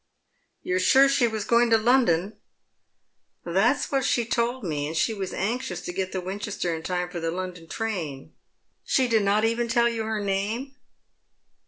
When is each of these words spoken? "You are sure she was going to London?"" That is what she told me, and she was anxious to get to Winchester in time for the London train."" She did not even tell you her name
"You 0.63 0.77
are 0.77 0.79
sure 0.79 1.07
she 1.07 1.27
was 1.27 1.43
going 1.45 1.69
to 1.69 1.77
London?"" 1.77 2.35
That 3.45 3.75
is 3.75 3.91
what 3.91 4.03
she 4.03 4.25
told 4.25 4.63
me, 4.63 4.87
and 4.87 4.97
she 4.97 5.13
was 5.13 5.31
anxious 5.31 5.79
to 5.81 5.93
get 5.93 6.11
to 6.13 6.19
Winchester 6.21 6.73
in 6.75 6.81
time 6.81 7.07
for 7.09 7.19
the 7.19 7.29
London 7.29 7.67
train."" 7.67 8.33
She 8.83 9.07
did 9.07 9.21
not 9.21 9.45
even 9.45 9.67
tell 9.67 9.87
you 9.87 10.03
her 10.05 10.19
name 10.19 10.75